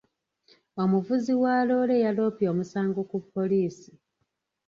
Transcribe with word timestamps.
Omuvuzi 0.81 1.33
wa 1.41 1.55
loole 1.67 1.95
yaloopye 2.05 2.45
omusango 2.53 3.01
ku 3.09 3.17
poliisi. 3.31 3.91